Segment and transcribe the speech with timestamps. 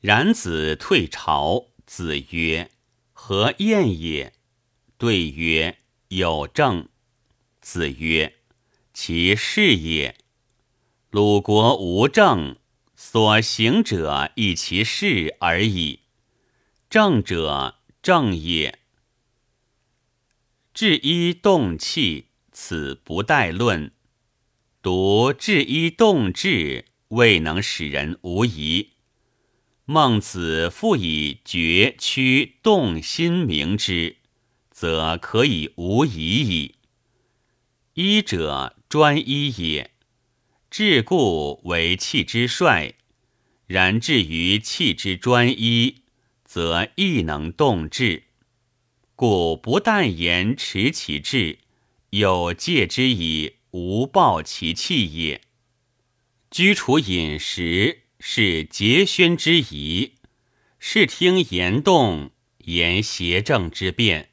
[0.00, 2.70] 然子退朝，子曰
[3.12, 4.32] ：“何晏也？”
[4.96, 5.78] 对曰
[6.08, 6.88] ：“有政。”
[7.60, 8.36] 子曰
[8.94, 10.16] ：“其事也。
[11.10, 12.56] 鲁国无政，
[12.94, 16.00] 所行者亦其事而已。
[16.88, 18.78] 政者，正也。
[20.72, 23.90] 治一动气，此不待论。
[24.80, 28.92] 独治一动志，未能使人无疑。
[29.90, 34.16] 孟子复以决屈动心明之，
[34.70, 36.74] 则可以无疑矣。
[37.94, 39.92] 一者专一也，
[40.70, 42.96] 治故为气之帅；
[43.66, 46.02] 然至于气之专一，
[46.44, 48.24] 则亦能动志。
[49.16, 51.60] 故不但言持其志，
[52.10, 55.40] 有戒之以无暴其气也。
[56.50, 60.14] 居处饮食是节宣之仪，
[60.80, 64.30] 是听言动言邪正之变，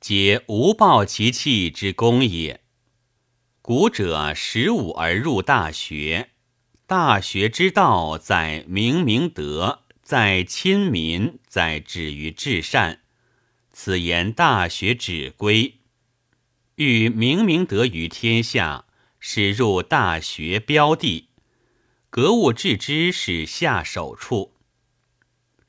[0.00, 2.62] 皆无暴其气之功也。
[3.60, 6.30] 古者十五而入大学，
[6.86, 13.02] 大学之道在明明德，在亲民，在止于至善。
[13.70, 15.80] 此言大学指归，
[16.76, 18.86] 欲明明德于天下，
[19.20, 21.27] 使入大学标的。
[22.10, 24.54] 格物致知是下手处。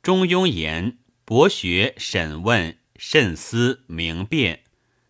[0.02, 4.64] 中庸言：博学、审问、慎思、明辨，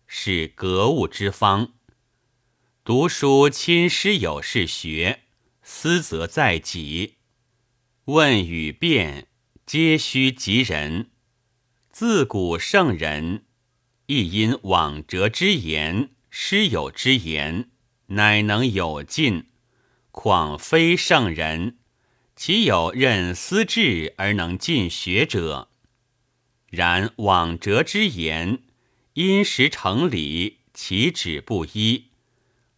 [0.08, 1.74] 是格物之方。
[2.82, 5.20] 读书亲师友是学，
[5.62, 7.18] 思则在己。
[8.06, 9.28] 问与辩，
[9.64, 11.10] 皆须及人。
[11.90, 13.44] 自古圣人，
[14.06, 17.70] 亦因往哲之言、师友之言，
[18.06, 19.49] 乃能有进。
[20.22, 21.78] 况非圣人，
[22.36, 25.70] 岂有任思志而能尽学者？
[26.68, 28.62] 然往哲之言，
[29.14, 32.08] 因时成理，其旨不一。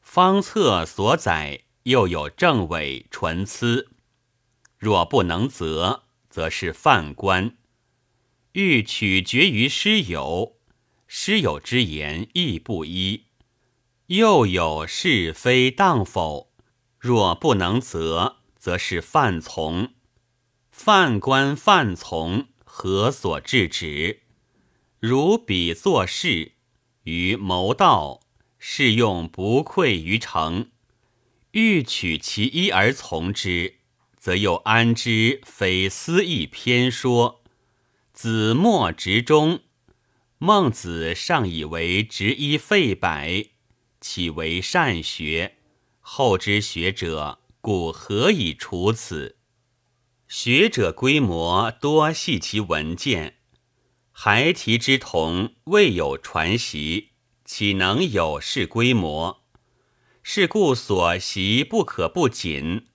[0.00, 3.88] 方策所载，又有政委纯疵，
[4.78, 7.56] 若不能择，则是犯官。
[8.52, 10.58] 欲取决于师友，
[11.08, 13.25] 师友之言亦不一，
[14.06, 16.51] 又有是非当否？
[17.02, 19.88] 若不能则，则是犯从。
[20.70, 24.20] 犯官犯从，何所制止？
[25.00, 26.52] 如彼作事
[27.02, 28.20] 于谋道。
[28.64, 30.70] 是用不愧于诚，
[31.50, 33.78] 欲取其一而从之，
[34.16, 37.42] 则又安知非私意偏说？
[38.12, 39.62] 子墨执中，
[40.38, 43.46] 孟子尚以为执一废百，
[44.00, 45.56] 岂为善学？
[46.14, 49.38] 后之学者，故何以处此？
[50.28, 53.38] 学者规模多系其文件，
[54.10, 57.12] 孩提之童未有传习。
[57.46, 59.44] 岂能有是规模？
[60.22, 62.88] 是故所习不可不谨，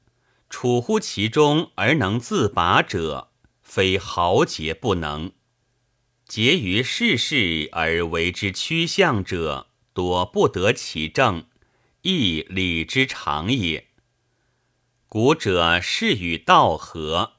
[0.47, 3.31] 处乎其中而能自拔者，
[3.63, 5.31] 非豪杰不能。
[6.27, 11.47] 结于世事而为之趋向者，多不得其正，
[12.01, 13.87] 亦礼之常也。
[15.07, 17.33] 古者是与道合，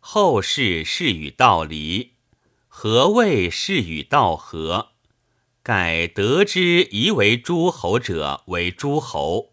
[0.00, 2.14] 后世是与道离。
[2.68, 4.92] 何谓是与道合？
[5.64, 9.52] 盖得之宜为诸侯者为诸侯，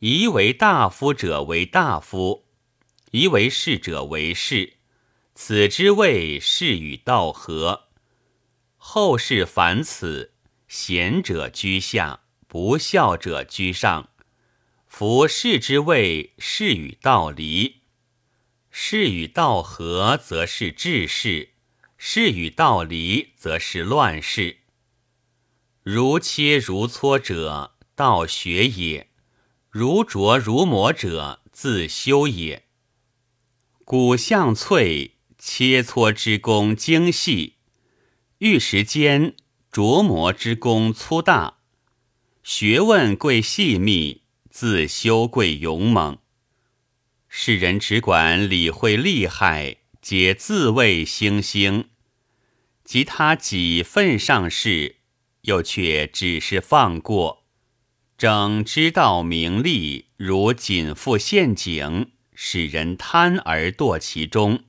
[0.00, 2.46] 宜为大夫者为大夫，
[3.12, 4.78] 宜为士者为士，
[5.34, 7.84] 此之谓是与道合。
[8.76, 10.32] 后世凡此，
[10.66, 12.21] 贤者居下，
[12.52, 14.10] 不孝者居上。
[14.86, 17.76] 夫士之谓是与道离，
[18.70, 21.54] 是与道合则是治世，
[21.96, 24.58] 是与道离则是乱世。
[25.82, 29.06] 如切如磋者，道学也；
[29.70, 32.66] 如琢如磨者，自修也。
[33.82, 37.54] 古象翠，切磋之功精细；
[38.40, 39.34] 玉石坚，
[39.72, 41.61] 琢磨之功粗大。
[42.42, 46.18] 学问贵细密，自修贵勇猛。
[47.28, 51.88] 世人只管理会利害，皆自谓星星，
[52.84, 54.96] 及他几份上事。
[55.42, 57.44] 又却只是放过，
[58.16, 64.62] 整知道名利如锦覆陷阱，使人贪而堕其中，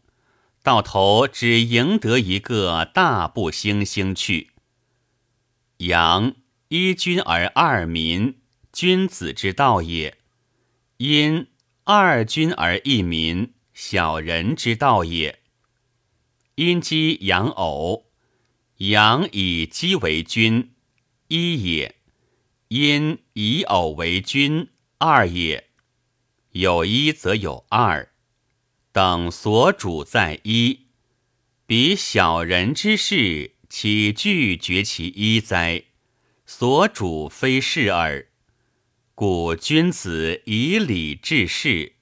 [0.64, 4.54] 到头只赢得一个大步星星去。
[5.78, 6.34] 阳
[6.76, 8.40] 一君而二民，
[8.72, 10.16] 君子之道也；
[10.98, 11.46] 因
[11.84, 15.38] 二君而一民，小人之道也。
[16.56, 18.08] 阴鸡阳偶，
[18.78, 20.72] 阳以鸡为君，
[21.28, 21.94] 一也；
[22.70, 25.70] 阴以偶为君，二也。
[26.54, 28.10] 有一则有二，
[28.92, 30.88] 等所主在一。
[31.68, 35.84] 彼小人之事，岂拒绝其一哉？
[36.46, 38.28] 所主非是耳。
[39.16, 41.94] 故君子以礼治事，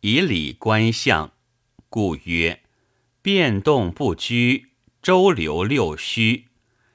[0.00, 1.32] 以礼观象。
[1.88, 2.62] 故曰：
[3.20, 4.68] 变动不居，
[5.02, 6.46] 周流六虚，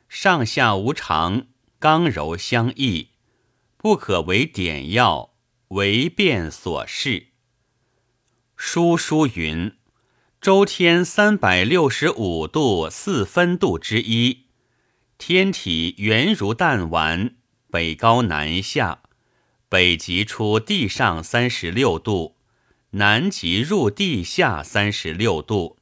[0.07, 1.47] 上下无常，
[1.79, 3.09] 刚柔相益，
[3.77, 5.35] 不可为点要。
[5.69, 7.29] 为变所示。
[8.55, 9.73] 书书云：
[10.39, 14.44] 周天三百六十五度四分度之一，
[15.17, 17.35] 天体圆如弹丸，
[17.71, 19.01] 北高南下，
[19.69, 22.35] 北极出地上三十六度，
[22.91, 25.79] 南极入地下三十六度，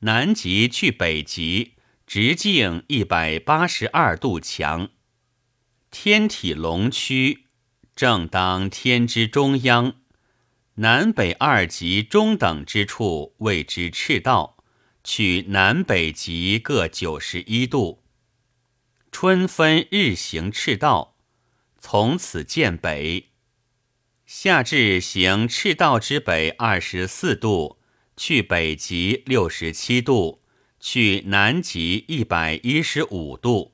[0.00, 1.74] 南极去北极
[2.06, 4.88] 直径一百八十二度强，
[5.90, 7.44] 天体龙曲。
[7.94, 9.96] 正当天之中央，
[10.76, 14.56] 南北二极中等之处谓之赤道，
[15.02, 18.04] 取南北极各九十一度。
[19.10, 21.16] 春分日行赤道，
[21.78, 23.30] 从此见北。
[24.26, 27.78] 夏至行赤道之北二十四度，
[28.16, 30.42] 去北极六十七度，
[30.78, 33.72] 去南极一百一十五度。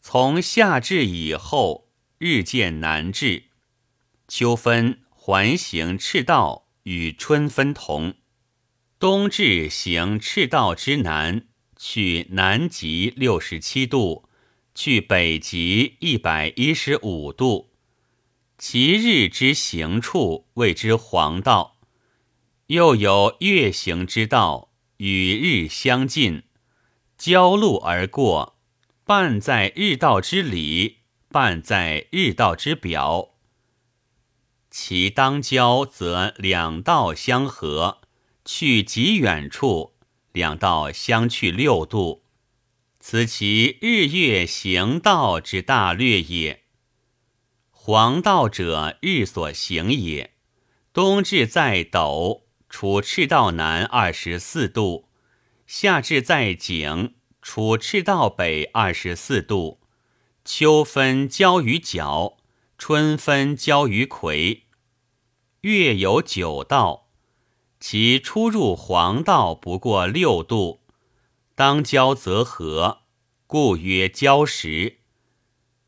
[0.00, 1.88] 从夏至以后。
[2.22, 3.44] 日渐南至，
[4.28, 8.12] 秋分环行赤道，与春分同。
[8.98, 11.46] 冬至行赤道之南，
[11.78, 14.28] 去南极六十七度，
[14.74, 17.70] 去北极一百一十五度。
[18.58, 21.78] 其日之行处谓之黄道。
[22.66, 26.42] 又有月行之道，与日相近，
[27.18, 28.58] 交路而过，
[29.04, 30.98] 半在日道之里。
[31.32, 33.36] 半在日道之表，
[34.68, 38.00] 其当交则两道相合，
[38.44, 39.92] 去极远处，
[40.32, 42.19] 两道相去六度，
[43.02, 46.64] 此其日月行道之大略也。
[47.70, 50.34] 黄道者，日所行也。
[50.92, 55.08] 冬至在斗，处赤道南二十四度；
[55.66, 59.80] 夏至在井，处赤道北二十四度。
[60.44, 62.36] 秋分交于角，
[62.76, 64.64] 春分交于魁。
[65.62, 67.08] 月有九道，
[67.78, 70.79] 其出入黄道不过六度，
[71.60, 73.02] 当交则合，
[73.46, 75.00] 故曰交时。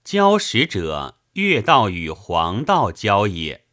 [0.05, 3.65] 交时者，月道与黄道交也。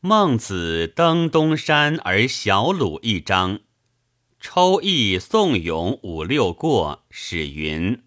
[0.00, 3.60] 孟子登东山而小鲁一章，
[4.38, 8.02] 抽义宋咏五六过，始云。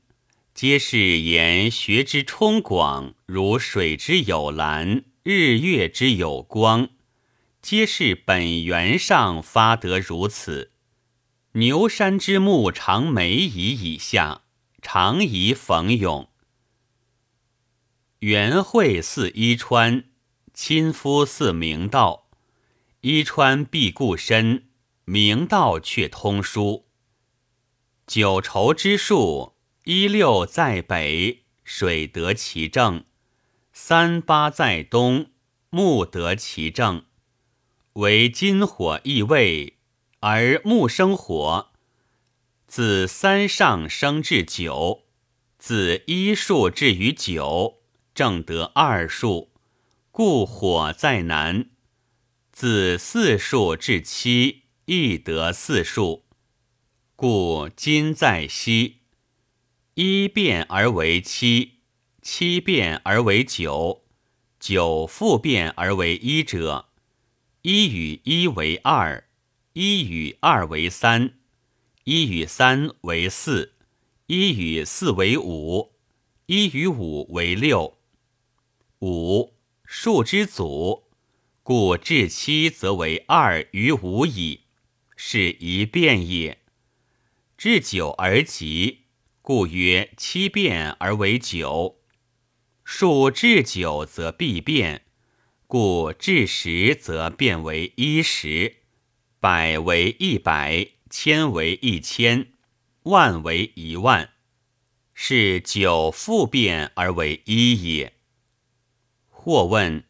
[0.54, 6.90] 皆是言学之充广，如水之有蓝，日月之有光，
[7.64, 10.71] 皆是本源上发得如此。
[11.54, 14.44] 牛山之木长梅夷以下，
[14.82, 16.30] 常宜逢咏。
[18.20, 20.06] 元惠似伊川，
[20.54, 22.30] 亲夫似明道。
[23.02, 24.70] 伊川必固身，
[25.04, 26.86] 明道却通书。
[28.08, 29.58] 九畴之数。
[29.84, 33.06] 一六在北，水得其正；
[33.74, 35.32] 三八在东，
[35.72, 37.04] 木得其正。
[37.94, 39.80] 为金火异位，
[40.22, 41.72] 而木生火。
[42.68, 45.04] 自三上升至九，
[45.60, 47.80] 自一数至于九，
[48.16, 49.52] 正得二数，
[50.12, 51.70] 故火在南。
[52.52, 56.26] 自四数至七，亦得四数，
[57.16, 59.00] 故金在西。
[59.96, 61.80] 一变而为七，
[62.22, 64.06] 七变而为九，
[64.60, 66.90] 九复变而为一者，
[67.64, 69.28] 一与一为二，
[69.74, 71.36] 一与二为三，
[72.04, 73.76] 一与三为四，
[74.28, 75.94] 一与四为五，
[76.48, 77.98] 一与五为六。
[79.00, 79.54] 五
[79.86, 81.06] 数之祖，
[81.64, 84.66] 故至七则为二与五矣，
[85.16, 86.60] 是一变也。
[87.58, 89.00] 至九而极。
[89.44, 91.98] 故曰七变而为九，
[92.84, 95.06] 数至九则必变，
[95.66, 98.81] 故至十则变为一十，
[99.42, 102.54] 百为一百，千为一千，
[103.06, 104.30] 万为一万，
[105.16, 108.14] 是九复变而为一也。
[109.28, 110.04] 或问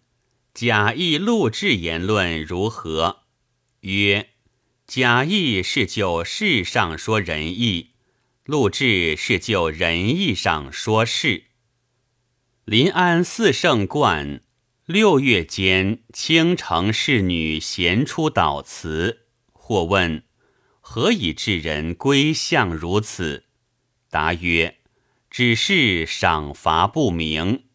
[0.54, 3.22] 贾谊、陆贽言论如何？
[3.80, 4.32] 曰：
[4.86, 7.92] 贾谊是就事上说仁义，
[8.44, 11.46] 陆贽是就仁义上说事。
[12.66, 14.42] 临安四圣观，
[14.88, 20.24] 六月间，青城侍女闲出祷词，或问
[20.80, 23.46] 何以至人归向如此？
[24.10, 24.80] 答曰：
[25.30, 27.66] 只是赏罚不明。